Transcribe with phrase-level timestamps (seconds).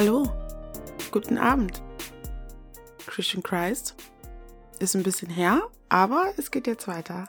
[0.00, 0.32] Hallo,
[1.10, 1.82] guten Abend.
[3.08, 3.96] Christian Christ
[4.78, 7.26] ist ein bisschen her, aber es geht jetzt weiter.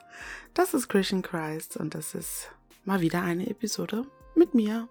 [0.54, 2.48] Das ist Christian Christ und das ist
[2.84, 4.06] mal wieder eine Episode
[4.36, 4.88] mit mir.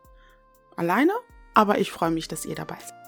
[0.76, 1.14] Alleine,
[1.54, 2.99] aber ich freue mich, dass ihr dabei seid.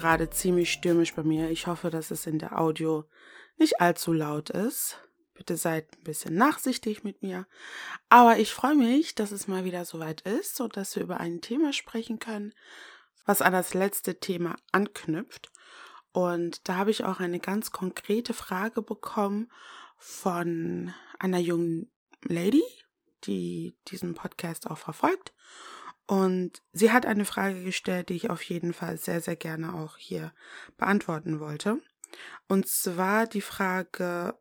[0.00, 1.50] Gerade ziemlich stürmisch bei mir.
[1.50, 3.04] Ich hoffe, dass es in der Audio
[3.56, 5.00] nicht allzu laut ist.
[5.32, 7.46] Bitte seid ein bisschen nachsichtig mit mir.
[8.10, 11.40] Aber ich freue mich, dass es mal wieder soweit ist und dass wir über ein
[11.40, 12.52] Thema sprechen können,
[13.24, 15.50] was an das letzte Thema anknüpft.
[16.12, 19.50] Und da habe ich auch eine ganz konkrete Frage bekommen
[19.96, 21.90] von einer jungen
[22.22, 22.64] Lady,
[23.24, 25.32] die diesen Podcast auch verfolgt.
[26.06, 29.96] Und sie hat eine Frage gestellt, die ich auf jeden Fall sehr, sehr gerne auch
[29.96, 30.32] hier
[30.76, 31.80] beantworten wollte.
[32.46, 34.38] Und zwar die Frage,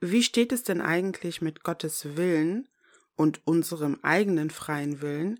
[0.00, 2.68] wie steht es denn eigentlich mit Gottes Willen
[3.14, 5.38] und unserem eigenen freien Willen,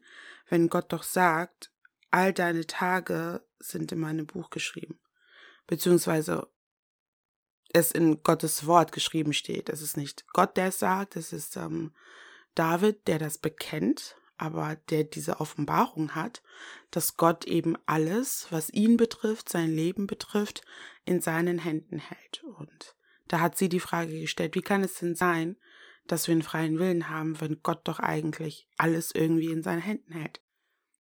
[0.48, 1.73] wenn Gott doch sagt,
[2.11, 5.01] all deine Tage sind in meinem Buch geschrieben?
[5.67, 6.48] Beziehungsweise
[7.73, 9.70] es in Gottes Wort geschrieben steht.
[9.70, 11.95] Es ist nicht Gott, der es sagt, es ist ähm,
[12.55, 16.42] David, der das bekennt aber der diese Offenbarung hat,
[16.91, 20.62] dass Gott eben alles, was ihn betrifft, sein Leben betrifft,
[21.05, 22.44] in seinen Händen hält.
[22.44, 22.97] Und
[23.28, 25.56] da hat sie die Frage gestellt, wie kann es denn sein,
[26.06, 30.12] dass wir einen freien Willen haben, wenn Gott doch eigentlich alles irgendwie in seinen Händen
[30.12, 30.41] hält?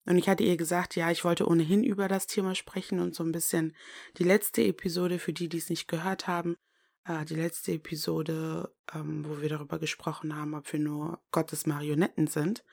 [0.05, 3.23] Und ich hatte ihr gesagt, ja, ich wollte ohnehin über das Thema sprechen und so
[3.23, 3.75] ein bisschen
[4.17, 6.57] die letzte Episode, für die, die es nicht gehört haben,
[7.05, 12.27] äh, die letzte Episode, ähm, wo wir darüber gesprochen haben, ob wir nur Gottes Marionetten
[12.27, 12.63] sind,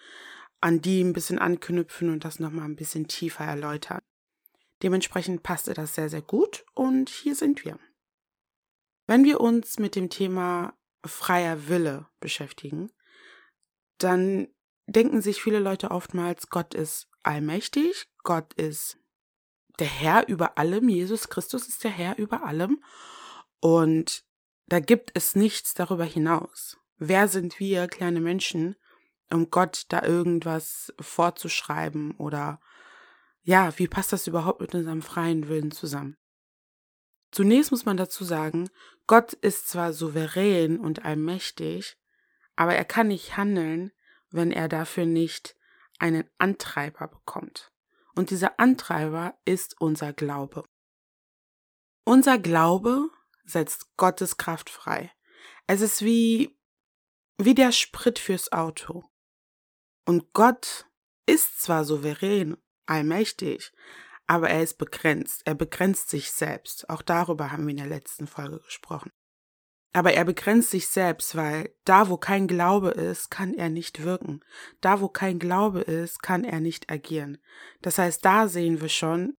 [0.61, 4.01] an die ein bisschen anknüpfen und das nochmal ein bisschen tiefer erläutern.
[4.83, 7.79] Dementsprechend passte das sehr, sehr gut und hier sind wir.
[9.07, 12.91] Wenn wir uns mit dem Thema freier Wille beschäftigen,
[13.99, 14.49] dann
[14.87, 18.99] denken sich viele Leute oftmals, Gott ist allmächtig, Gott ist
[19.79, 22.83] der Herr über allem, Jesus Christus ist der Herr über allem
[23.61, 24.25] und
[24.67, 26.79] da gibt es nichts darüber hinaus.
[26.97, 28.77] Wer sind wir, kleine Menschen,
[29.33, 32.61] um Gott da irgendwas vorzuschreiben oder
[33.43, 36.17] ja, wie passt das überhaupt mit unserem freien Willen zusammen?
[37.33, 38.69] Zunächst muss man dazu sagen,
[39.07, 41.97] Gott ist zwar souverän und allmächtig,
[42.57, 43.93] aber er kann nicht handeln,
[44.31, 45.57] wenn er dafür nicht
[45.99, 47.73] einen Antreiber bekommt.
[48.15, 50.65] Und dieser Antreiber ist unser Glaube.
[52.05, 53.09] Unser Glaube
[53.45, 55.13] setzt Gottes Kraft frei.
[55.67, 56.59] Es ist wie,
[57.39, 59.10] wie der Sprit fürs Auto.
[60.05, 60.87] Und Gott
[61.27, 62.57] ist zwar souverän,
[62.87, 63.73] allmächtig,
[64.27, 65.43] aber er ist begrenzt.
[65.45, 66.89] Er begrenzt sich selbst.
[66.89, 69.11] Auch darüber haben wir in der letzten Folge gesprochen.
[69.93, 74.41] Aber er begrenzt sich selbst, weil da, wo kein Glaube ist, kann er nicht wirken.
[74.81, 77.39] Da, wo kein Glaube ist, kann er nicht agieren.
[77.83, 79.35] Das heißt, da sehen wir schon,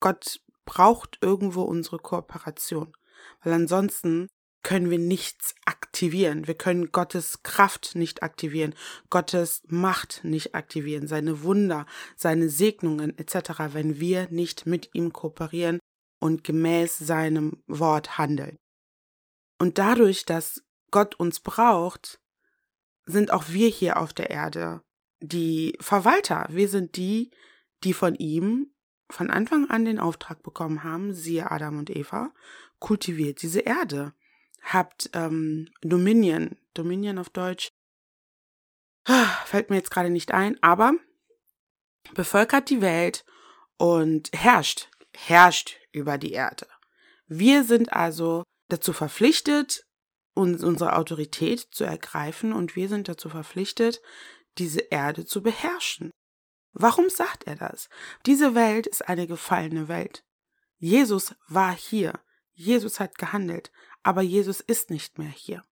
[0.00, 2.94] Gott braucht irgendwo unsere Kooperation.
[3.42, 4.28] Weil ansonsten
[4.62, 6.46] können wir nichts aktivieren.
[6.46, 8.74] Wir können Gottes Kraft nicht aktivieren,
[9.10, 11.86] Gottes Macht nicht aktivieren, seine Wunder,
[12.16, 15.78] seine Segnungen etc., wenn wir nicht mit ihm kooperieren
[16.20, 18.56] und gemäß seinem Wort handeln.
[19.58, 22.20] Und dadurch, dass Gott uns braucht,
[23.06, 24.82] sind auch wir hier auf der Erde
[25.20, 26.46] die Verwalter.
[26.50, 27.30] Wir sind die,
[27.84, 28.72] die von ihm
[29.10, 32.32] von Anfang an den Auftrag bekommen haben, siehe Adam und Eva,
[32.78, 34.12] kultiviert diese Erde
[34.62, 37.68] habt ähm, Dominion, Dominion auf Deutsch,
[39.46, 40.94] fällt mir jetzt gerade nicht ein, aber
[42.14, 43.24] bevölkert die Welt
[43.76, 46.66] und herrscht, herrscht über die Erde.
[47.26, 49.84] Wir sind also dazu verpflichtet,
[50.34, 54.00] uns unsere Autorität zu ergreifen und wir sind dazu verpflichtet,
[54.58, 56.10] diese Erde zu beherrschen.
[56.72, 57.88] Warum sagt er das?
[58.26, 60.24] Diese Welt ist eine gefallene Welt.
[60.78, 62.20] Jesus war hier.
[62.52, 63.72] Jesus hat gehandelt
[64.08, 65.62] aber Jesus ist nicht mehr hier.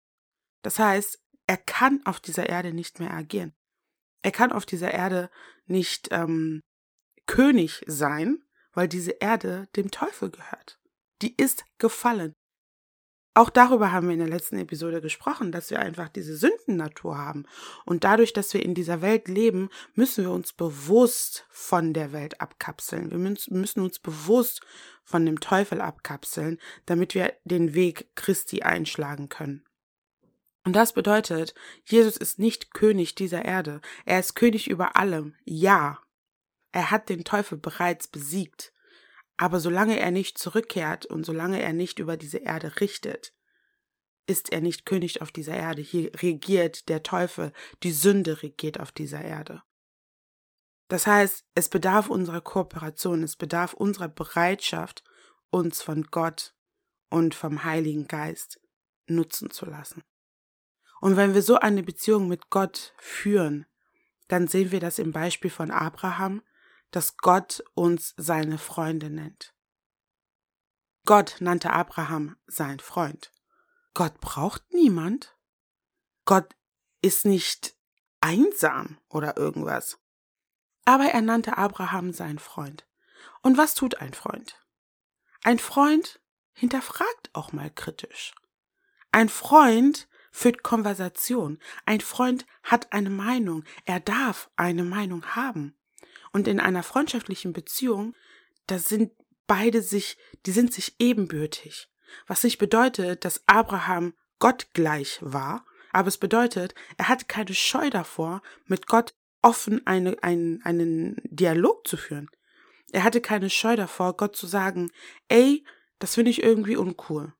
[0.61, 3.55] Das heißt, er kann auf dieser Erde nicht mehr agieren.
[4.21, 5.31] Er kann auf dieser Erde
[5.65, 6.61] nicht ähm,
[7.25, 10.79] König sein, weil diese Erde dem Teufel gehört.
[11.23, 12.35] Die ist gefallen.
[13.37, 17.45] Auch darüber haben wir in der letzten Episode gesprochen, dass wir einfach diese Sündennatur haben.
[17.85, 22.41] Und dadurch, dass wir in dieser Welt leben, müssen wir uns bewusst von der Welt
[22.41, 23.11] abkapseln.
[23.11, 24.63] Wir müssen uns bewusst
[25.05, 29.67] von dem Teufel abkapseln, damit wir den Weg Christi einschlagen können.
[30.65, 31.55] Und das bedeutet,
[31.85, 33.83] Jesus ist nicht König dieser Erde.
[34.07, 35.35] Er ist König über allem.
[35.45, 35.99] Ja.
[36.73, 38.73] Er hat den Teufel bereits besiegt.
[39.37, 43.35] Aber solange er nicht zurückkehrt und solange er nicht über diese Erde richtet,
[44.27, 45.83] ist er nicht König auf dieser Erde.
[45.83, 47.53] Hier regiert der Teufel,
[47.83, 49.63] die Sünde regiert auf dieser Erde.
[50.89, 55.05] Das heißt, es bedarf unserer Kooperation, es bedarf unserer Bereitschaft,
[55.51, 56.55] uns von Gott
[57.09, 58.61] und vom Heiligen Geist
[59.07, 60.03] nutzen zu lassen.
[61.01, 63.67] Und wenn wir so eine Beziehung mit Gott führen,
[64.29, 66.43] dann sehen wir das im Beispiel von Abraham,
[66.97, 69.55] dass Gott uns seine Freunde nennt.
[71.05, 73.35] Gott nannte Abraham sein Freund.
[73.93, 75.37] Gott braucht niemand.
[76.25, 76.57] Gott
[77.03, 77.77] ist nicht
[78.23, 79.99] einsam oder irgendwas.
[80.87, 82.89] Aber er nannte Abraham sein Freund.
[83.43, 84.65] Und was tut ein Freund?
[85.45, 86.23] Ein Freund
[86.55, 88.35] hinterfragt auch mal kritisch.
[89.13, 91.59] Ein Freund führt Konversation.
[91.85, 93.65] Ein Freund hat eine Meinung.
[93.85, 95.77] Er darf eine Meinung haben.
[96.37, 98.15] Und in einer freundschaftlichen Beziehung,
[98.67, 99.11] da sind
[99.47, 101.89] beide sich, die sind sich ebenbürtig.
[102.27, 107.89] Was nicht bedeutet, dass Abraham Gott gleich war, aber es bedeutet, er hatte keine Scheu
[107.89, 112.29] davor, mit Gott offen eine, einen, einen Dialog zu führen.
[112.93, 114.91] Er hatte keine Scheu davor, Gott zu sagen,
[115.29, 115.65] ey,
[116.01, 117.33] das finde ich irgendwie uncool.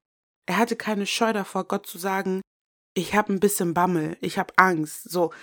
[0.47, 2.41] Er hatte keine Scheu davor, Gott zu sagen,
[2.95, 5.35] ich habe ein bisschen Bammel, ich habe Angst, so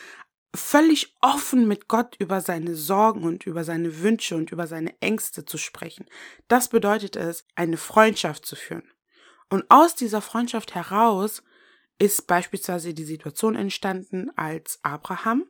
[0.56, 5.46] völlig offen mit Gott über seine Sorgen und über seine Wünsche und über seine Ängste
[5.46, 6.06] zu sprechen.
[6.48, 8.90] Das bedeutet es, eine Freundschaft zu führen.
[9.50, 11.44] Und aus dieser Freundschaft heraus
[12.00, 15.46] ist beispielsweise die Situation entstanden, als Abraham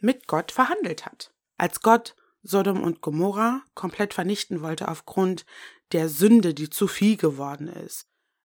[0.00, 1.32] mit Gott verhandelt hat.
[1.56, 5.46] Als Gott Sodom und Gomorra komplett vernichten wollte aufgrund
[5.92, 8.06] der Sünde, die zu viel geworden ist.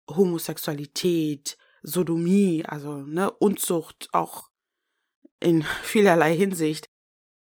[0.08, 4.48] Homosexualität, Sodomie, also ne, Unzucht auch
[5.40, 6.86] in vielerlei Hinsicht.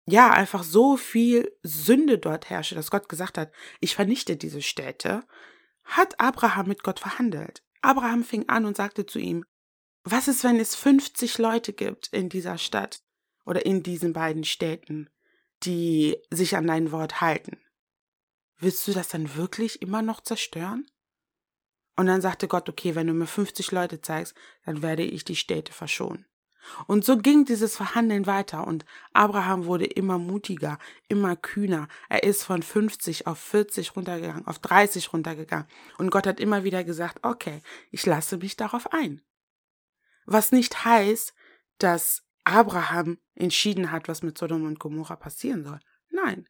[0.07, 5.23] Ja, einfach so viel Sünde dort herrschte, dass Gott gesagt hat, ich vernichte diese Städte,
[5.83, 7.63] hat Abraham mit Gott verhandelt.
[7.81, 9.45] Abraham fing an und sagte zu ihm,
[10.03, 13.01] was ist, wenn es 50 Leute gibt in dieser Stadt
[13.45, 15.09] oder in diesen beiden Städten,
[15.63, 17.61] die sich an dein Wort halten?
[18.57, 20.89] Willst du das dann wirklich immer noch zerstören?
[21.95, 24.35] Und dann sagte Gott, okay, wenn du mir 50 Leute zeigst,
[24.65, 26.25] dann werde ich die Städte verschonen.
[26.87, 30.77] Und so ging dieses Verhandeln weiter und Abraham wurde immer mutiger,
[31.07, 31.87] immer kühner.
[32.09, 35.67] Er ist von 50 auf 40 runtergegangen, auf 30 runtergegangen.
[35.97, 37.61] Und Gott hat immer wieder gesagt, okay,
[37.91, 39.21] ich lasse mich darauf ein.
[40.25, 41.33] Was nicht heißt,
[41.77, 45.79] dass Abraham entschieden hat, was mit Sodom und Gomorra passieren soll.
[46.09, 46.47] Nein.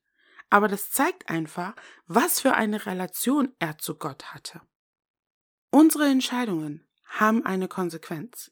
[0.50, 1.74] Aber das zeigt einfach,
[2.08, 4.62] was für eine Relation er zu Gott hatte.
[5.70, 8.52] Unsere Entscheidungen haben eine Konsequenz.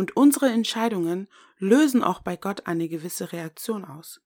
[0.00, 4.22] Und unsere Entscheidungen lösen auch bei Gott eine gewisse Reaktion aus.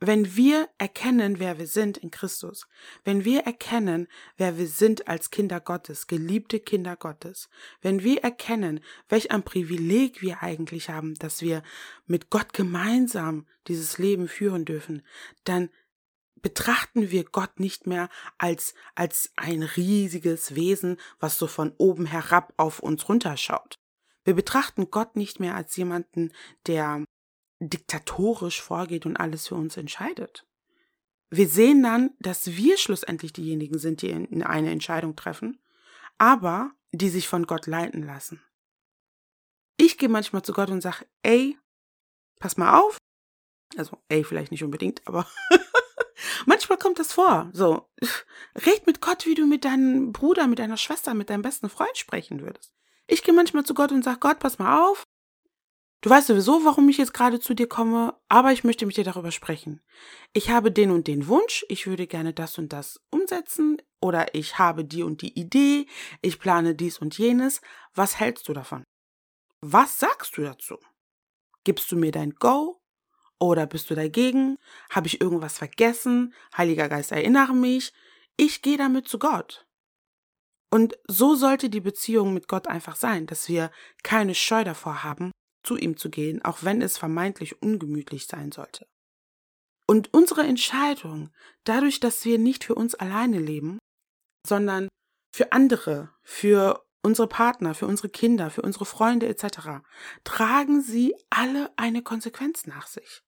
[0.00, 2.66] Wenn wir erkennen, wer wir sind in Christus,
[3.04, 4.08] wenn wir erkennen,
[4.38, 7.50] wer wir sind als Kinder Gottes, geliebte Kinder Gottes,
[7.82, 8.80] wenn wir erkennen,
[9.10, 11.62] welch ein Privileg wir eigentlich haben, dass wir
[12.06, 15.02] mit Gott gemeinsam dieses Leben führen dürfen,
[15.44, 15.68] dann
[16.40, 18.08] betrachten wir Gott nicht mehr
[18.38, 23.78] als, als ein riesiges Wesen, was so von oben herab auf uns runterschaut.
[24.24, 26.32] Wir betrachten Gott nicht mehr als jemanden,
[26.66, 27.04] der
[27.60, 30.46] diktatorisch vorgeht und alles für uns entscheidet.
[31.30, 35.58] Wir sehen dann, dass wir schlussendlich diejenigen sind, die eine Entscheidung treffen,
[36.18, 38.42] aber die sich von Gott leiten lassen.
[39.76, 41.58] Ich gehe manchmal zu Gott und sage, ey,
[42.38, 42.98] pass mal auf.
[43.76, 45.26] Also, ey, vielleicht nicht unbedingt, aber
[46.46, 47.50] Manchmal kommt das vor.
[47.52, 47.88] So,
[48.54, 51.96] red mit Gott, wie du mit deinem Bruder, mit deiner Schwester, mit deinem besten Freund
[51.96, 52.72] sprechen würdest.
[53.06, 55.04] Ich gehe manchmal zu Gott und sage, Gott, pass mal auf.
[56.04, 59.04] Du weißt sowieso, warum ich jetzt gerade zu dir komme, aber ich möchte mit dir
[59.04, 59.80] darüber sprechen.
[60.34, 64.58] Ich habe den und den Wunsch, ich würde gerne das und das umsetzen, oder ich
[64.58, 65.86] habe die und die Idee,
[66.20, 67.62] ich plane dies und jenes.
[67.94, 68.84] Was hältst du davon?
[69.62, 70.76] Was sagst du dazu?
[71.64, 72.82] Gibst du mir dein Go
[73.40, 74.58] oder bist du dagegen?
[74.90, 76.34] Habe ich irgendwas vergessen?
[76.54, 77.94] Heiliger Geist, erinnere mich.
[78.36, 79.63] Ich gehe damit zu Gott.
[80.74, 83.70] Und so sollte die Beziehung mit Gott einfach sein, dass wir
[84.02, 85.30] keine Scheu davor haben,
[85.62, 88.88] zu ihm zu gehen, auch wenn es vermeintlich ungemütlich sein sollte.
[89.86, 91.30] Und unsere Entscheidung,
[91.62, 93.78] dadurch, dass wir nicht für uns alleine leben,
[94.44, 94.88] sondern
[95.32, 99.84] für andere, für unsere Partner, für unsere Kinder, für unsere Freunde etc.,
[100.24, 103.22] tragen sie alle eine Konsequenz nach sich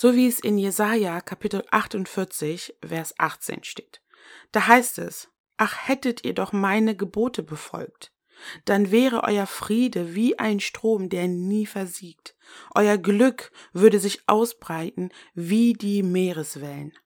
[0.00, 4.00] so wie es in Jesaja Kapitel 48, Vers 18 steht.
[4.52, 5.28] Da heißt es,
[5.58, 8.12] ach hättet ihr doch meine Gebote befolgt,
[8.64, 12.36] dann wäre euer Friede wie ein Strom, der nie versiegt.
[12.74, 16.96] Euer Glück würde sich ausbreiten wie die Meereswellen.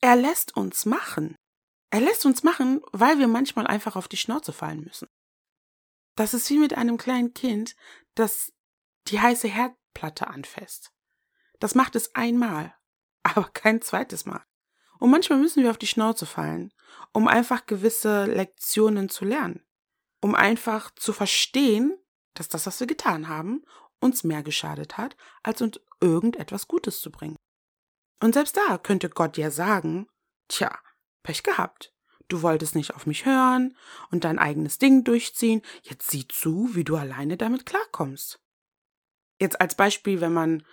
[0.00, 1.34] er lässt uns machen.
[1.90, 5.08] Er lässt uns machen, weil wir manchmal einfach auf die Schnauze fallen müssen.
[6.16, 7.74] Das ist wie mit einem kleinen Kind,
[8.14, 8.52] das
[9.08, 10.92] die heiße Herdplatte anfasst.
[11.58, 12.74] Das macht es einmal,
[13.22, 14.44] aber kein zweites Mal.
[15.04, 16.72] Und manchmal müssen wir auf die Schnauze fallen,
[17.12, 19.62] um einfach gewisse Lektionen zu lernen,
[20.22, 21.94] um einfach zu verstehen,
[22.32, 23.66] dass das, was wir getan haben,
[24.00, 27.36] uns mehr geschadet hat, als uns irgendetwas Gutes zu bringen.
[28.22, 30.06] Und selbst da könnte Gott ja sagen,
[30.48, 30.74] tja,
[31.22, 31.92] Pech gehabt.
[32.28, 33.76] Du wolltest nicht auf mich hören
[34.10, 35.60] und dein eigenes Ding durchziehen.
[35.82, 38.40] Jetzt sieh zu, wie du alleine damit klarkommst.
[39.38, 40.64] Jetzt als Beispiel, wenn man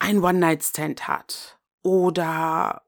[0.00, 2.82] ein One-Night-Stand hat oder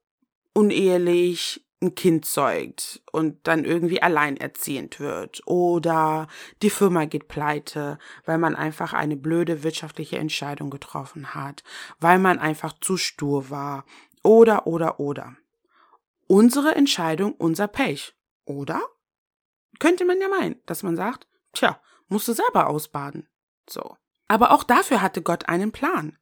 [0.55, 6.29] unehelich ein Kind zeugt und dann irgendwie alleinerziehend wird oder
[6.63, 11.63] die Firma geht pleite, weil man einfach eine blöde wirtschaftliche Entscheidung getroffen hat,
[12.01, 13.85] weil man einfach zu stur war
[14.23, 15.37] oder oder oder.
[16.27, 18.15] Unsere Entscheidung, unser Pech,
[18.47, 18.81] oder?
[19.79, 23.29] Könnte man ja meinen, dass man sagt, tja, musst du selber ausbaden.
[23.69, 23.97] So.
[24.29, 26.17] Aber auch dafür hatte Gott einen Plan.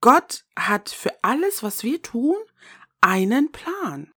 [0.00, 2.36] Gott hat für alles, was wir tun,
[3.06, 4.12] einen Plan.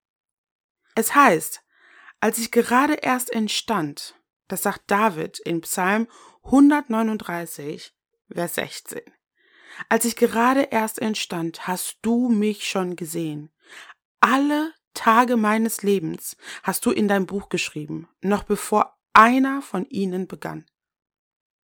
[0.94, 1.62] Es heißt,
[2.20, 4.18] als ich gerade erst entstand,
[4.48, 6.08] das sagt David in Psalm
[6.44, 7.92] 139,
[8.32, 9.02] Vers 16.
[9.90, 13.52] Als ich gerade erst entstand, hast du mich schon gesehen.
[14.20, 20.26] Alle Tage meines Lebens hast du in dein Buch geschrieben, noch bevor einer von ihnen
[20.26, 20.64] begann.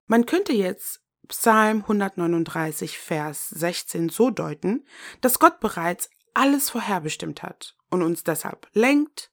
[0.07, 4.85] Man könnte jetzt Psalm 139, Vers 16 so deuten,
[5.21, 9.31] dass Gott bereits alles vorherbestimmt hat und uns deshalb lenkt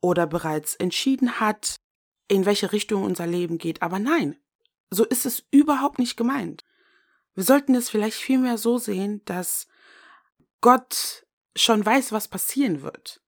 [0.00, 1.76] oder bereits entschieden hat,
[2.28, 3.82] in welche Richtung unser Leben geht.
[3.82, 4.36] Aber nein,
[4.90, 6.64] so ist es überhaupt nicht gemeint.
[7.34, 9.66] Wir sollten es vielleicht vielmehr so sehen, dass
[10.60, 13.22] Gott schon weiß, was passieren wird.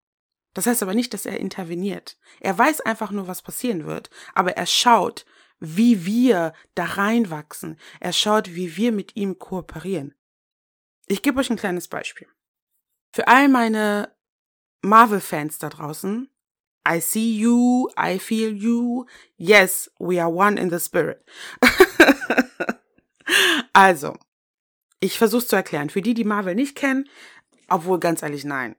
[0.53, 2.17] Das heißt aber nicht, dass er interveniert.
[2.39, 5.25] Er weiß einfach nur, was passieren wird, aber er schaut,
[5.59, 7.79] wie wir da reinwachsen.
[7.99, 10.15] Er schaut, wie wir mit ihm kooperieren.
[11.07, 12.27] Ich gebe euch ein kleines Beispiel.
[13.11, 14.13] Für all meine
[14.81, 16.29] Marvel-Fans da draußen,
[16.87, 19.05] I see you, I feel you,
[19.37, 21.23] yes, we are one in the spirit.
[23.73, 24.15] also,
[24.99, 25.89] ich versuche zu erklären.
[25.89, 27.07] Für die, die Marvel nicht kennen,
[27.67, 28.75] obwohl ganz ehrlich, nein.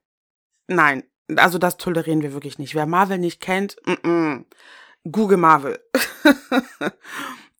[0.67, 1.05] Nein,
[1.37, 2.75] also das tolerieren wir wirklich nicht.
[2.75, 4.45] Wer Marvel nicht kennt, mm -mm.
[5.11, 5.81] Google Marvel.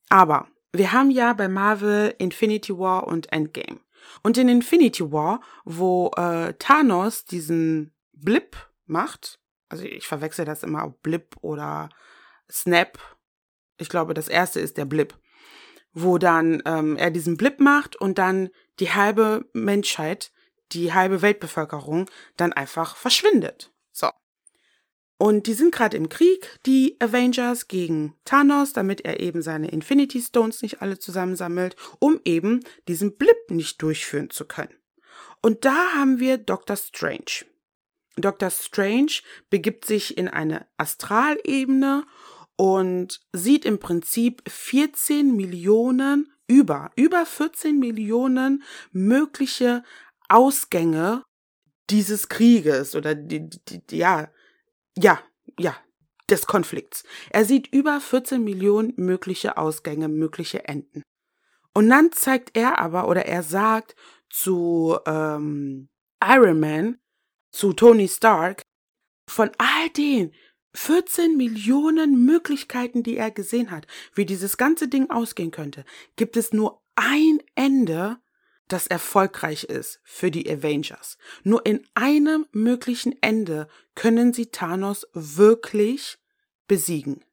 [0.09, 3.81] Aber wir haben ja bei Marvel Infinity War und Endgame.
[4.23, 10.85] Und in Infinity War, wo äh, Thanos diesen Blip macht, also ich verwechsel das immer
[10.85, 11.89] auf Blip oder
[12.51, 12.99] Snap.
[13.79, 15.17] Ich glaube, das erste ist der Blip,
[15.93, 20.33] wo dann ähm, er diesen Blip macht und dann die halbe Menschheit,
[20.73, 23.73] die halbe Weltbevölkerung dann einfach verschwindet.
[23.93, 24.11] So.
[25.23, 30.19] Und die sind gerade im Krieg, die Avengers gegen Thanos, damit er eben seine Infinity
[30.19, 34.73] Stones nicht alle zusammensammelt, um eben diesen Blip nicht durchführen zu können.
[35.43, 36.75] Und da haben wir Dr.
[36.75, 37.45] Strange.
[38.17, 38.49] Dr.
[38.49, 42.07] Strange begibt sich in eine Astralebene
[42.57, 48.63] und sieht im Prinzip 14 Millionen, über, über 14 Millionen
[48.93, 49.83] mögliche
[50.31, 51.25] Ausgänge
[51.91, 54.31] dieses Krieges oder die, die, die, ja,
[55.01, 55.21] ja,
[55.59, 55.77] ja,
[56.29, 57.05] des Konflikts.
[57.31, 61.03] Er sieht über 14 Millionen mögliche Ausgänge, mögliche Enden.
[61.75, 63.95] Und dann zeigt er aber oder er sagt
[64.29, 65.89] zu ähm,
[66.23, 66.99] Iron Man,
[67.53, 68.63] zu Tony Stark,
[69.29, 70.33] von all den
[70.75, 75.85] 14 Millionen Möglichkeiten, die er gesehen hat, wie dieses ganze Ding ausgehen könnte,
[76.17, 78.19] gibt es nur ein Ende,
[78.73, 81.19] das erfolgreich ist für die Avengers.
[81.43, 86.19] Nur in einem möglichen Ende können sie Thanos wirklich
[86.67, 87.25] besiegen.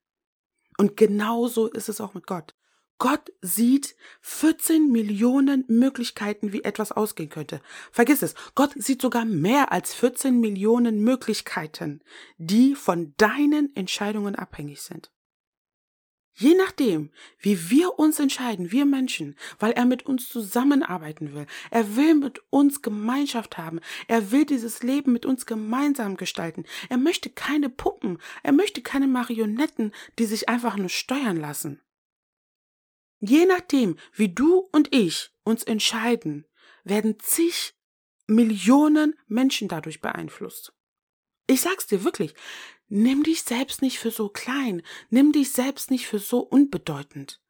[0.78, 2.54] Und genauso ist es auch mit Gott.
[3.00, 7.62] Gott sieht 14 Millionen Möglichkeiten, wie etwas ausgehen könnte.
[7.92, 12.02] Vergiss es, Gott sieht sogar mehr als 14 Millionen Möglichkeiten,
[12.38, 15.12] die von deinen Entscheidungen abhängig sind.
[16.40, 21.96] Je nachdem, wie wir uns entscheiden, wir Menschen, weil er mit uns zusammenarbeiten will, er
[21.96, 27.32] will mit uns Gemeinschaft haben, er will dieses Leben mit uns gemeinsam gestalten, er möchte
[27.32, 31.82] keine Puppen, er möchte keine Marionetten, die sich einfach nur steuern lassen.
[33.20, 36.46] Je nachdem, wie du und ich uns entscheiden,
[36.84, 37.74] werden zig
[38.28, 40.72] Millionen Menschen dadurch beeinflusst.
[41.48, 42.36] Ich sag's dir wirklich,
[42.90, 47.42] Nimm dich selbst nicht für so klein, nimm dich selbst nicht für so unbedeutend.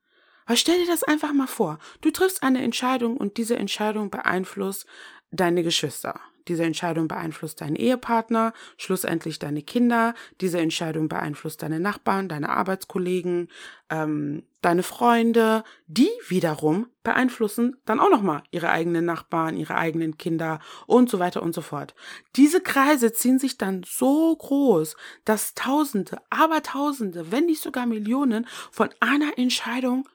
[0.47, 4.85] Weil stell dir das einfach mal vor, du triffst eine Entscheidung und diese Entscheidung beeinflusst
[5.31, 10.13] deine Geschwister, Diese Entscheidung beeinflusst deinen Ehepartner, schlussendlich deine Kinder.
[10.39, 13.49] Diese Entscheidung beeinflusst deine Nachbarn, deine Arbeitskollegen,
[13.89, 15.65] ähm, deine Freunde.
[15.87, 21.43] Die wiederum beeinflussen dann auch nochmal ihre eigenen Nachbarn, ihre eigenen Kinder und so weiter
[21.43, 21.95] und so fort.
[22.37, 28.47] Diese Kreise ziehen sich dann so groß, dass Tausende, aber Tausende, wenn nicht sogar Millionen
[28.71, 30.07] von einer Entscheidung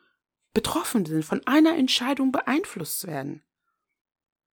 [0.55, 3.43] betroffen sind, von einer Entscheidung beeinflusst werden.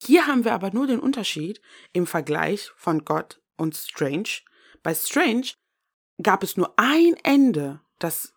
[0.02, 4.30] Hier haben wir aber nur den Unterschied im Vergleich von Gott und Strange.
[4.82, 5.52] Bei Strange
[6.22, 8.34] gab es nur ein Ende, das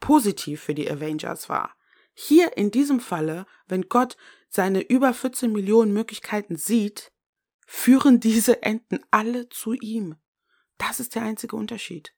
[0.00, 1.76] positiv für die Avengers war.
[2.14, 4.16] Hier in diesem Falle, wenn Gott
[4.48, 7.12] seine über 14 Millionen Möglichkeiten sieht,
[7.66, 10.16] führen diese Enden alle zu ihm.
[10.78, 12.14] Das ist der einzige Unterschied.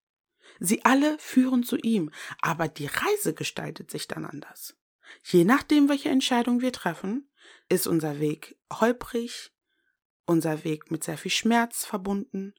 [0.60, 4.76] Sie alle führen zu ihm, aber die Reise gestaltet sich dann anders.
[5.24, 7.28] Je nachdem, welche Entscheidung wir treffen,
[7.68, 9.52] ist unser Weg holprig,
[10.26, 12.54] unser Weg mit sehr viel Schmerz verbunden,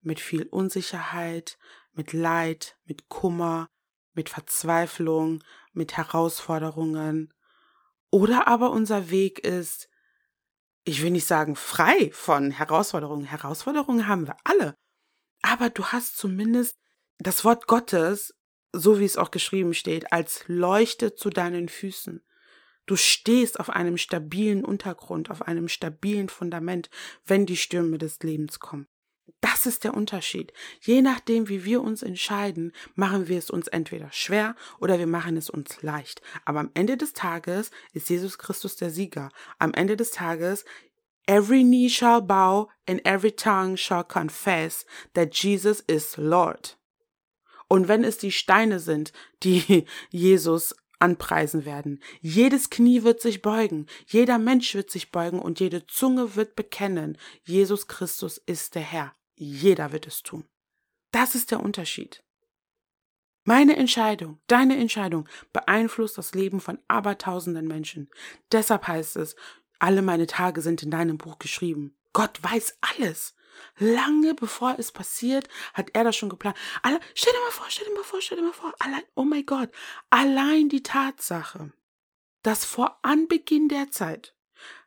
[0.00, 1.58] mit viel Unsicherheit,
[1.92, 3.68] mit Leid, mit Kummer,
[4.14, 5.42] mit Verzweiflung,
[5.72, 7.32] mit Herausforderungen.
[8.10, 9.88] Oder aber unser Weg ist,
[10.84, 13.26] ich will nicht sagen frei von Herausforderungen.
[13.26, 14.74] Herausforderungen haben wir alle.
[15.42, 16.78] Aber du hast zumindest
[17.18, 18.34] das Wort Gottes,
[18.72, 22.22] so wie es auch geschrieben steht, als Leuchte zu deinen Füßen.
[22.88, 26.88] Du stehst auf einem stabilen Untergrund, auf einem stabilen Fundament,
[27.26, 28.86] wenn die Stürme des Lebens kommen.
[29.42, 30.54] Das ist der Unterschied.
[30.80, 35.36] Je nachdem, wie wir uns entscheiden, machen wir es uns entweder schwer oder wir machen
[35.36, 36.22] es uns leicht.
[36.46, 39.28] Aber am Ende des Tages ist Jesus Christus der Sieger.
[39.58, 40.64] Am Ende des Tages
[41.26, 46.78] Every knee shall bow and every tongue shall confess that Jesus is Lord.
[47.68, 52.02] Und wenn es die Steine sind, die Jesus anpreisen werden.
[52.20, 57.18] Jedes Knie wird sich beugen, jeder Mensch wird sich beugen und jede Zunge wird bekennen,
[57.44, 59.14] Jesus Christus ist der Herr.
[59.34, 60.44] Jeder wird es tun.
[61.12, 62.22] Das ist der Unterschied.
[63.44, 68.10] Meine Entscheidung, deine Entscheidung beeinflusst das Leben von abertausenden Menschen.
[68.52, 69.36] Deshalb heißt es,
[69.78, 71.96] alle meine Tage sind in deinem Buch geschrieben.
[72.12, 73.34] Gott weiß alles.
[73.78, 76.56] Lange bevor es passiert, hat er das schon geplant.
[76.82, 79.24] Alle, stell dir mal vor, stell dir mal vor, stell dir mal vor, allein, oh
[79.24, 79.70] mein Gott,
[80.10, 81.72] allein die Tatsache,
[82.42, 84.34] dass vor Anbeginn der Zeit,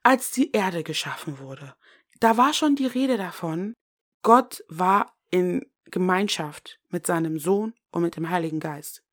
[0.03, 1.75] als die Erde geschaffen wurde,
[2.19, 3.73] da war schon die Rede davon,
[4.23, 9.03] Gott war in Gemeinschaft mit seinem Sohn und mit dem Heiligen Geist.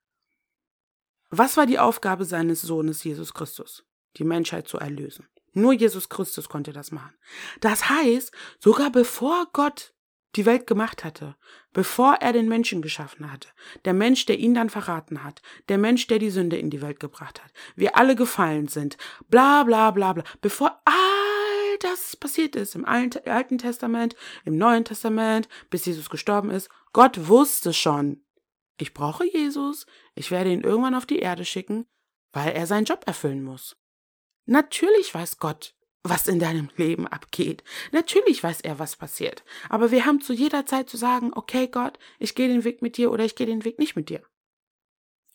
[1.31, 3.85] Was war die Aufgabe seines Sohnes Jesus Christus?
[4.16, 5.29] Die Menschheit zu erlösen.
[5.53, 7.15] Nur Jesus Christus konnte das machen.
[7.61, 9.95] Das heißt, sogar bevor Gott
[10.37, 11.37] die Welt gemacht hatte,
[11.73, 13.49] bevor er den Menschen geschaffen hatte,
[13.85, 17.01] der Mensch, der ihn dann verraten hat, der Mensch, der die Sünde in die Welt
[17.01, 18.97] gebracht hat, wir alle gefallen sind,
[19.29, 25.49] bla bla bla bla, bevor all das passiert ist im Alten Testament, im Neuen Testament,
[25.71, 28.23] bis Jesus gestorben ist, Gott wusste schon,
[28.79, 31.87] ich brauche Jesus, ich werde ihn irgendwann auf die Erde schicken,
[32.33, 33.77] weil er seinen Job erfüllen muss.
[34.49, 37.63] Natürlich weiß Gott, was in deinem Leben abgeht.
[37.93, 39.45] Natürlich weiß er, was passiert.
[39.69, 42.97] Aber wir haben zu jeder Zeit zu sagen, okay Gott, ich gehe den Weg mit
[42.97, 44.23] dir oder ich gehe den Weg nicht mit dir.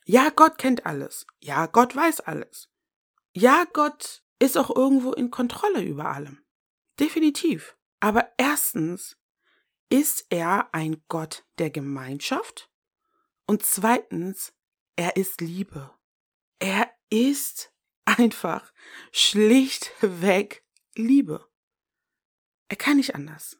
[0.05, 1.27] Ja, Gott kennt alles.
[1.41, 2.69] Ja, Gott weiß alles.
[3.33, 6.43] Ja, Gott ist auch irgendwo in Kontrolle über allem.
[6.99, 7.77] Definitiv.
[7.99, 9.15] Aber erstens
[9.89, 12.71] ist er ein Gott der Gemeinschaft
[13.45, 14.53] und zweitens,
[14.95, 15.91] er ist Liebe.
[16.57, 17.72] Er ist
[18.05, 18.73] einfach
[19.11, 21.47] schlichtweg Liebe.
[22.67, 23.59] Er kann nicht anders.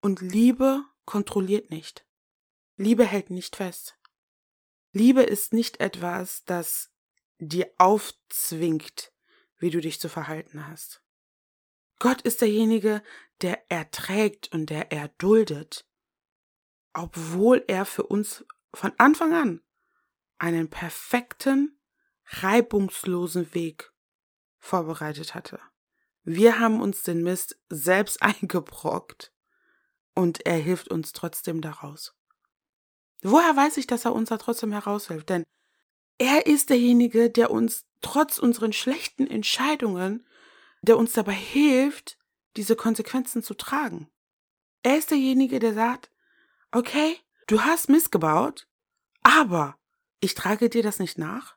[0.00, 2.06] Und Liebe kontrolliert nicht.
[2.76, 3.98] Liebe hält nicht fest.
[4.92, 6.90] Liebe ist nicht etwas, das
[7.38, 9.12] dir aufzwingt,
[9.58, 11.02] wie du dich zu verhalten hast.
[11.98, 13.02] Gott ist derjenige,
[13.42, 15.86] der erträgt und der erduldet,
[16.92, 19.64] obwohl er für uns von Anfang an
[20.38, 21.78] einen perfekten
[22.26, 23.92] reibungslosen Weg
[24.58, 25.60] vorbereitet hatte.
[26.24, 29.32] Wir haben uns den Mist selbst eingebrockt
[30.14, 32.14] und er hilft uns trotzdem daraus.
[33.22, 35.28] Woher weiß ich, dass er uns da trotzdem heraushilft?
[35.28, 35.44] Denn
[36.18, 40.26] er ist derjenige, der uns trotz unseren schlechten Entscheidungen,
[40.82, 42.18] der uns dabei hilft,
[42.56, 44.10] diese Konsequenzen zu tragen.
[44.82, 46.10] Er ist derjenige, der sagt,
[46.72, 48.66] okay, du hast missgebaut,
[49.22, 49.76] aber
[50.20, 51.56] ich trage dir das nicht nach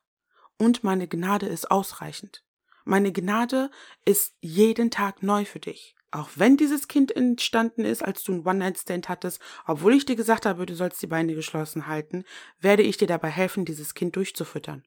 [0.58, 2.44] und meine Gnade ist ausreichend.
[2.84, 3.70] Meine Gnade
[4.04, 5.96] ist jeden Tag neu für dich.
[6.12, 10.46] Auch wenn dieses Kind entstanden ist, als du einen One-Night-Stand hattest, obwohl ich dir gesagt
[10.46, 12.24] habe, du sollst die Beine geschlossen halten,
[12.60, 14.84] werde ich dir dabei helfen, dieses Kind durchzufüttern.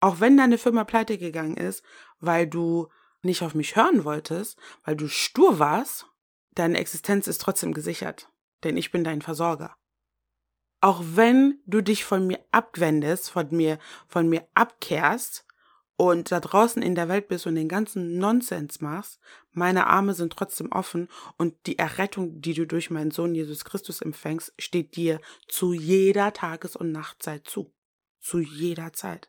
[0.00, 1.84] Auch wenn deine Firma pleite gegangen ist,
[2.20, 2.88] weil du
[3.22, 6.06] nicht auf mich hören wolltest, weil du stur warst,
[6.52, 8.28] deine Existenz ist trotzdem gesichert,
[8.64, 9.76] denn ich bin dein Versorger.
[10.80, 15.44] Auch wenn du dich von mir abwendest, von mir, von mir abkehrst
[15.96, 19.18] und da draußen in der Welt bist und den ganzen Nonsens machst,
[19.50, 24.00] meine Arme sind trotzdem offen und die Errettung, die du durch meinen Sohn Jesus Christus
[24.00, 27.74] empfängst, steht dir zu jeder Tages- und Nachtzeit zu.
[28.20, 29.28] Zu jeder Zeit.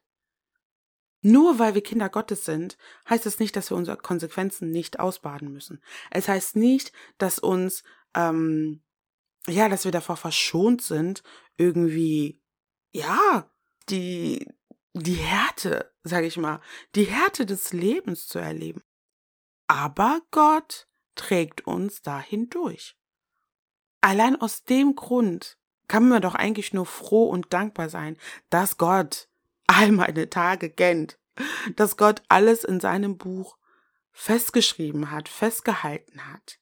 [1.21, 2.77] Nur weil wir Kinder Gottes sind,
[3.09, 5.81] heißt es nicht, dass wir unsere Konsequenzen nicht ausbaden müssen.
[6.11, 7.83] Es heißt nicht, dass uns,
[8.15, 8.81] ähm,
[9.47, 11.23] ja, dass wir davor verschont sind,
[11.57, 12.41] irgendwie,
[12.91, 13.49] ja,
[13.89, 14.47] die,
[14.93, 16.61] die Härte, sag ich mal,
[16.95, 18.83] die Härte des Lebens zu erleben.
[19.67, 22.95] Aber Gott trägt uns dahin durch.
[24.01, 28.17] Allein aus dem Grund kann man doch eigentlich nur froh und dankbar sein,
[28.49, 29.29] dass Gott
[29.67, 31.19] all meine Tage kennt,
[31.75, 33.57] dass Gott alles in seinem Buch
[34.11, 36.59] festgeschrieben hat, festgehalten hat.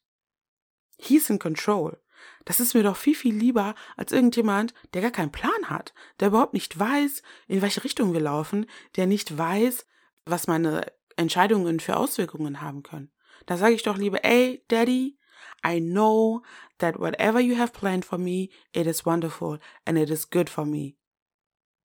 [0.97, 2.01] He's in control.
[2.45, 6.29] Das ist mir doch viel, viel lieber als irgendjemand, der gar keinen Plan hat, der
[6.29, 9.85] überhaupt nicht weiß, in welche Richtung wir laufen, der nicht weiß,
[10.25, 13.11] was meine Entscheidungen für Auswirkungen haben können.
[13.45, 15.17] Da sage ich doch lieber, ey, Daddy,
[15.65, 16.43] I know
[16.79, 20.65] that whatever you have planned for me, it is wonderful and it is good for
[20.65, 20.95] me.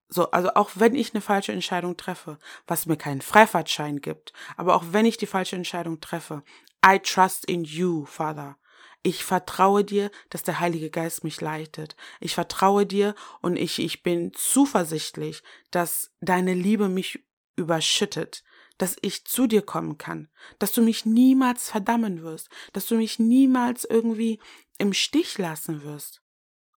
[0.08, 4.76] So, also auch wenn ich eine falsche Entscheidung treffe, was mir keinen Freifahrtschein gibt, aber
[4.76, 6.42] auch wenn ich die falsche Entscheidung treffe,
[6.84, 8.58] I trust in you, Father.
[9.02, 11.96] Ich vertraue dir, dass der Heilige Geist mich leitet.
[12.20, 17.24] Ich vertraue dir und ich, ich bin zuversichtlich, dass deine Liebe mich
[17.56, 18.44] überschüttet,
[18.78, 23.18] dass ich zu dir kommen kann, dass du mich niemals verdammen wirst, dass du mich
[23.18, 24.40] niemals irgendwie
[24.78, 26.22] im Stich lassen wirst.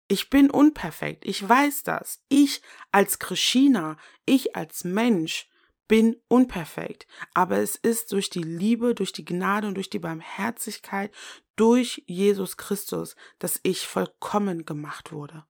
[0.08, 2.22] Ich bin unperfekt, ich weiß das.
[2.30, 5.50] Ich als Krishina, ich als Mensch
[5.88, 11.14] bin unperfekt, aber es ist durch die Liebe, durch die Gnade und durch die Barmherzigkeit,
[11.56, 15.46] durch Jesus Christus, dass ich vollkommen gemacht wurde.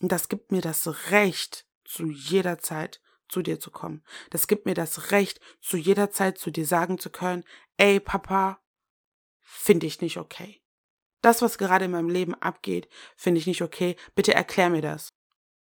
[0.00, 4.02] Und das gibt mir das Recht, zu jeder Zeit zu dir zu kommen.
[4.30, 7.44] Das gibt mir das Recht, zu jeder Zeit zu dir sagen zu können,
[7.76, 8.60] ey Papa,
[9.42, 10.62] finde ich nicht okay.
[11.20, 13.96] Das, was gerade in meinem Leben abgeht, finde ich nicht okay.
[14.14, 15.12] Bitte erklär mir das.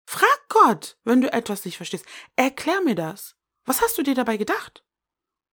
[0.05, 2.05] Frag Gott, wenn du etwas nicht verstehst.
[2.35, 3.35] Erklär mir das.
[3.65, 4.83] Was hast du dir dabei gedacht?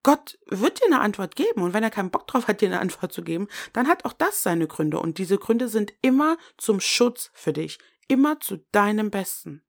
[0.03, 2.81] Gott wird dir eine Antwort geben und wenn er keinen Bock drauf hat, dir eine
[2.81, 6.81] Antwort zu geben, dann hat auch das seine Gründe und diese Gründe sind immer zum
[6.81, 9.63] Schutz für dich, immer zu deinem Besten.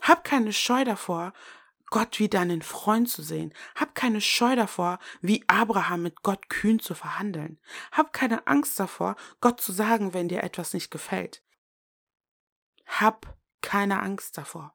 [0.00, 1.32] Hab keine Scheu davor,
[1.86, 3.54] Gott wie deinen Freund zu sehen.
[3.74, 7.60] Hab keine Scheu davor, wie Abraham mit Gott kühn zu verhandeln.
[7.92, 11.42] Hab keine Angst davor, Gott zu sagen, wenn dir etwas nicht gefällt.
[12.86, 14.73] Hab keine Angst davor.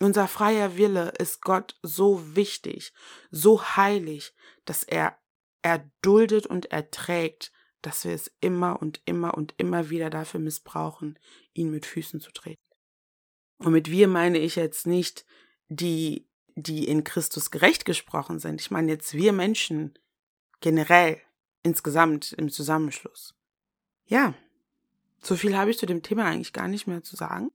[0.00, 2.92] Unser freier Wille ist Gott so wichtig,
[3.30, 5.18] so heilig, dass er
[5.62, 11.18] erduldet und erträgt, dass wir es immer und immer und immer wieder dafür missbrauchen,
[11.52, 12.60] ihn mit Füßen zu treten.
[13.58, 15.24] Und mit wir meine ich jetzt nicht
[15.68, 18.60] die, die in Christus gerecht gesprochen sind.
[18.60, 19.98] Ich meine jetzt wir Menschen
[20.60, 21.20] generell,
[21.62, 23.34] insgesamt im Zusammenschluss.
[24.06, 24.34] Ja,
[25.22, 27.50] so viel habe ich zu dem Thema eigentlich gar nicht mehr zu sagen.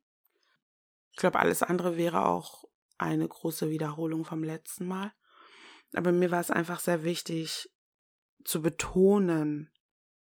[1.19, 2.63] Ich glaube, alles andere wäre auch
[2.97, 5.11] eine große Wiederholung vom letzten Mal.
[5.91, 7.69] Aber mir war es einfach sehr wichtig
[8.45, 9.69] zu betonen,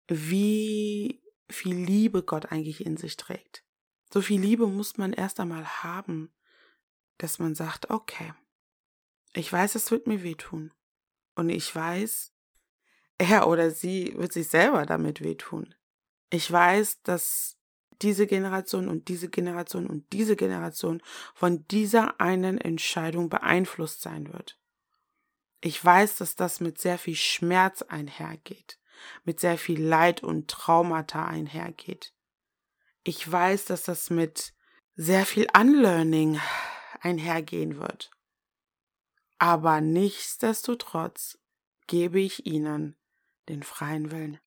[0.09, 3.63] wie viel Liebe Gott eigentlich in sich trägt.
[4.13, 6.35] So viel Liebe muss man erst einmal haben,
[7.19, 8.35] dass man sagt, okay,
[9.35, 10.75] ich weiß, es wird mir wehtun.
[11.37, 12.35] Und ich weiß,
[13.19, 15.77] er oder sie wird sich selber damit wehtun.
[16.31, 17.58] Ich weiß, dass
[18.03, 21.03] diese Generation und diese Generation und diese Generation
[21.35, 24.59] von dieser einen Entscheidung beeinflusst sein wird.
[25.61, 28.79] Ich weiß, dass das mit sehr viel Schmerz einhergeht,
[29.25, 32.13] mit sehr viel Leid und Traumata einhergeht
[33.09, 34.53] ich weiß, dass das mit
[34.95, 36.39] sehr viel Unlearning
[37.01, 38.11] einhergehen wird.
[39.39, 41.39] Aber nichtsdestotrotz
[41.87, 42.99] gebe ich ihnen
[43.49, 44.39] den freien Willen.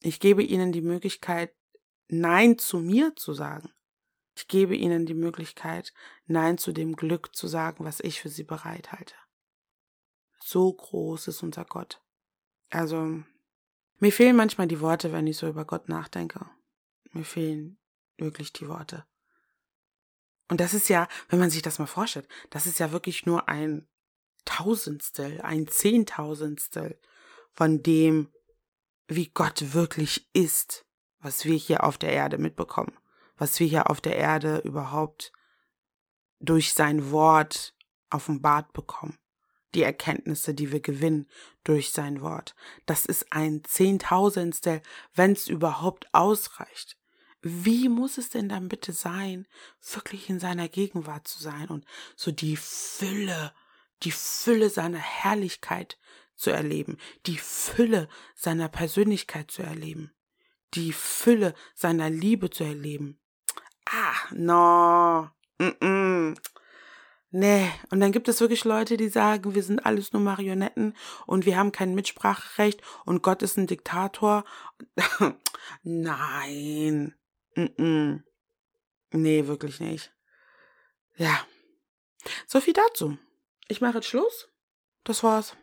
[0.00, 1.52] Ich gebe ihnen die Möglichkeit,
[2.08, 3.72] Nein zu mir zu sagen.
[4.34, 5.92] Ich gebe ihnen die Möglichkeit,
[6.26, 9.14] Nein zu dem Glück zu sagen, was ich für sie bereithalte.
[10.42, 12.00] So groß ist unser Gott.
[12.70, 13.22] Also,
[13.98, 16.48] mir fehlen manchmal die Worte, wenn ich so über Gott nachdenke.
[17.12, 17.78] Mir fehlen
[18.16, 19.04] wirklich die Worte.
[20.48, 23.48] Und das ist ja, wenn man sich das mal vorstellt, das ist ja wirklich nur
[23.48, 23.86] ein
[24.44, 26.98] Tausendstel, ein Zehntausendstel
[27.52, 28.32] von dem,
[29.08, 30.86] wie Gott wirklich ist,
[31.28, 32.96] was wir hier auf der Erde mitbekommen,
[33.36, 35.30] was wir hier auf der Erde überhaupt
[36.40, 37.74] durch sein Wort
[38.08, 39.18] offenbart bekommen.
[39.74, 41.28] die Erkenntnisse, die wir gewinnen
[41.62, 42.54] durch sein Wort.
[42.86, 44.80] Das ist ein Zehntausendstel,
[45.12, 46.96] wenn es überhaupt ausreicht.
[47.42, 49.46] Wie muss es denn dann bitte sein,
[49.92, 51.84] wirklich in seiner Gegenwart zu sein und
[52.16, 53.52] so die Fülle,
[54.04, 55.98] die Fülle seiner Herrlichkeit
[56.34, 60.14] zu erleben, die Fülle seiner Persönlichkeit zu erleben,
[60.74, 63.20] die Fülle seiner Liebe zu erleben.
[63.86, 66.36] Ah, no, mm -mm.
[67.30, 71.44] Nee, und dann gibt es wirklich Leute, die sagen, wir sind alles nur Marionetten und
[71.44, 74.44] wir haben kein Mitspracherecht und Gott ist ein Diktator.
[75.82, 77.14] Nein.
[77.54, 78.22] Mm -mm.
[79.12, 80.12] Nee, wirklich nicht.
[81.16, 81.46] Ja.
[82.46, 83.18] So viel dazu.
[83.68, 84.48] Ich mache jetzt Schluss.
[85.04, 85.54] Das war's.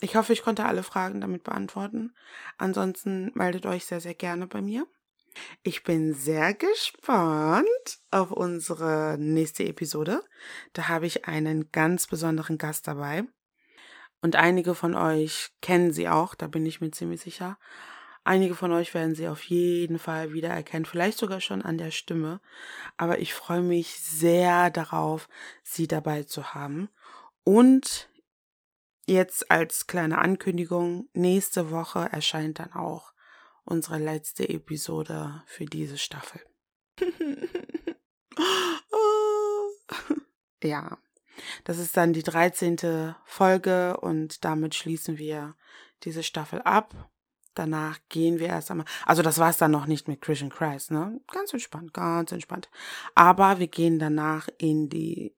[0.00, 2.14] Ich hoffe, ich konnte alle Fragen damit beantworten.
[2.58, 4.86] Ansonsten meldet euch sehr, sehr gerne bei mir.
[5.62, 10.22] Ich bin sehr gespannt auf unsere nächste Episode.
[10.72, 13.24] Da habe ich einen ganz besonderen Gast dabei.
[14.22, 17.58] Und einige von euch kennen sie auch, da bin ich mir ziemlich sicher.
[18.24, 22.40] Einige von euch werden sie auf jeden Fall wiedererkennen, vielleicht sogar schon an der Stimme.
[22.96, 25.28] Aber ich freue mich sehr darauf,
[25.62, 26.88] sie dabei zu haben.
[27.44, 28.08] Und
[29.06, 33.12] jetzt als kleine Ankündigung, nächste Woche erscheint dann auch
[33.64, 36.40] unsere letzte Episode für diese Staffel.
[40.62, 40.98] ja,
[41.64, 43.14] das ist dann die 13.
[43.24, 45.56] Folge und damit schließen wir
[46.04, 47.10] diese Staffel ab.
[47.54, 48.86] Danach gehen wir erst einmal.
[49.06, 51.20] Also das war es dann noch nicht mit Christian Christ, ne?
[51.32, 52.68] Ganz entspannt, ganz entspannt.
[53.14, 55.34] Aber wir gehen danach in die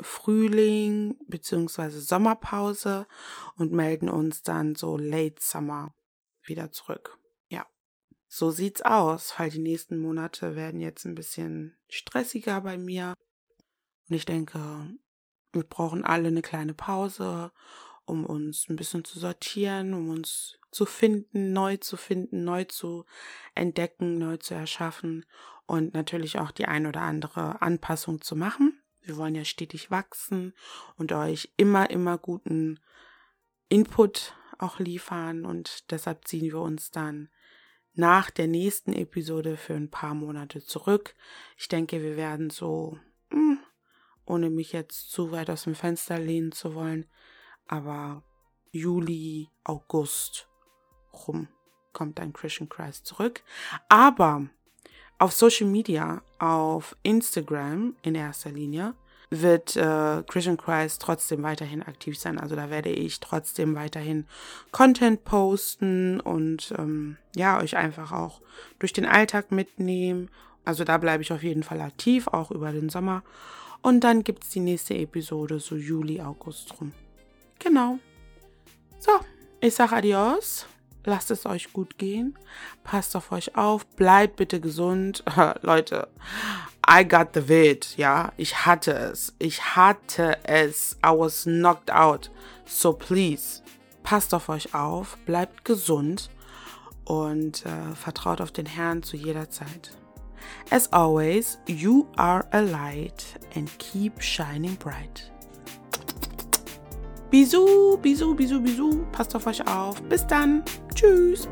[0.00, 3.06] Frühling beziehungsweise Sommerpause
[3.56, 5.94] und melden uns dann so late Summer
[6.42, 7.18] wieder zurück.
[7.48, 7.66] Ja,
[8.28, 13.14] so sieht's aus, weil die nächsten Monate werden jetzt ein bisschen stressiger bei mir.
[14.08, 14.88] Und ich denke,
[15.52, 17.50] wir brauchen alle eine kleine Pause,
[18.04, 23.04] um uns ein bisschen zu sortieren, um uns zu finden, neu zu finden, neu zu
[23.54, 25.24] entdecken, neu zu erschaffen
[25.66, 28.80] und natürlich auch die ein oder andere Anpassung zu machen.
[29.06, 30.52] Wir wollen ja stetig wachsen
[30.96, 32.80] und euch immer, immer guten
[33.68, 37.28] Input auch liefern und deshalb ziehen wir uns dann
[37.94, 41.14] nach der nächsten Episode für ein paar Monate zurück.
[41.56, 42.98] Ich denke, wir werden so,
[43.30, 43.58] hm,
[44.24, 47.06] ohne mich jetzt zu weit aus dem Fenster lehnen zu wollen,
[47.66, 48.22] aber
[48.72, 50.48] Juli, August
[51.12, 51.48] rum
[51.92, 53.42] kommt dann Christian Christ zurück.
[53.88, 54.50] Aber
[55.18, 58.94] auf Social Media, auf Instagram in erster Linie,
[59.30, 62.38] wird äh, Christian Christ trotzdem weiterhin aktiv sein.
[62.38, 64.26] Also da werde ich trotzdem weiterhin
[64.70, 68.40] Content posten und ähm, ja, euch einfach auch
[68.78, 70.30] durch den Alltag mitnehmen.
[70.64, 73.22] Also da bleibe ich auf jeden Fall aktiv, auch über den Sommer.
[73.82, 76.92] Und dann gibt es die nächste Episode, so Juli, August rum.
[77.58, 77.98] Genau.
[78.98, 79.12] So,
[79.60, 80.66] ich sage Adios.
[81.06, 82.36] Lasst es euch gut gehen.
[82.82, 83.86] Passt auf euch auf.
[83.86, 85.22] Bleibt bitte gesund.
[85.62, 86.08] Leute,
[86.88, 87.96] I got the vid.
[87.96, 89.32] Ja, ich hatte es.
[89.38, 90.98] Ich hatte es.
[91.04, 92.30] I was knocked out.
[92.66, 93.62] So please,
[94.02, 95.16] passt auf euch auf.
[95.26, 96.28] Bleibt gesund.
[97.04, 99.96] Und äh, vertraut auf den Herrn zu jeder Zeit.
[100.70, 105.30] As always, you are a light and keep shining bright.
[107.30, 109.04] Bisou, bisou, bisou, bisou.
[109.12, 110.02] Passt auf euch auf.
[110.02, 110.62] Bis dann.
[110.94, 111.48] Tschüss.